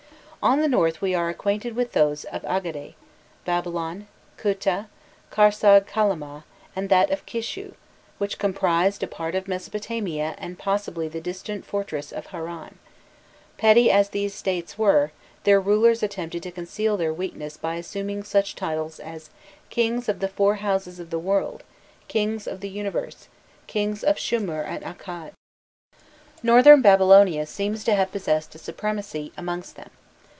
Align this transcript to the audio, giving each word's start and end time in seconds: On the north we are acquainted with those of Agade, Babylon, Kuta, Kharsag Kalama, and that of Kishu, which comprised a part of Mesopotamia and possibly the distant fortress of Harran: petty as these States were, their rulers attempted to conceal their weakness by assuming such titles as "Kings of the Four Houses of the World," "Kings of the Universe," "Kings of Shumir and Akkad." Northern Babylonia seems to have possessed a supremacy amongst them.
On 0.43 0.59
the 0.59 0.67
north 0.67 1.03
we 1.03 1.13
are 1.13 1.29
acquainted 1.29 1.75
with 1.75 1.91
those 1.91 2.23
of 2.23 2.41
Agade, 2.45 2.95
Babylon, 3.45 4.07
Kuta, 4.37 4.87
Kharsag 5.29 5.85
Kalama, 5.85 6.45
and 6.75 6.89
that 6.89 7.11
of 7.11 7.27
Kishu, 7.27 7.73
which 8.17 8.39
comprised 8.39 9.03
a 9.03 9.07
part 9.07 9.35
of 9.35 9.47
Mesopotamia 9.47 10.33
and 10.39 10.57
possibly 10.57 11.07
the 11.07 11.21
distant 11.21 11.63
fortress 11.63 12.11
of 12.11 12.25
Harran: 12.31 12.79
petty 13.59 13.91
as 13.91 14.09
these 14.09 14.33
States 14.33 14.79
were, 14.79 15.11
their 15.43 15.61
rulers 15.61 16.01
attempted 16.01 16.41
to 16.41 16.51
conceal 16.51 16.97
their 16.97 17.13
weakness 17.13 17.55
by 17.55 17.75
assuming 17.75 18.23
such 18.23 18.55
titles 18.55 18.99
as 18.99 19.29
"Kings 19.69 20.09
of 20.09 20.21
the 20.21 20.27
Four 20.27 20.55
Houses 20.55 20.99
of 20.99 21.11
the 21.11 21.19
World," 21.19 21.61
"Kings 22.07 22.47
of 22.47 22.61
the 22.61 22.69
Universe," 22.69 23.27
"Kings 23.67 24.03
of 24.03 24.17
Shumir 24.17 24.61
and 24.65 24.83
Akkad." 24.83 25.33
Northern 26.41 26.81
Babylonia 26.81 27.45
seems 27.45 27.83
to 27.83 27.93
have 27.93 28.11
possessed 28.11 28.55
a 28.55 28.57
supremacy 28.57 29.31
amongst 29.37 29.75
them. 29.75 29.91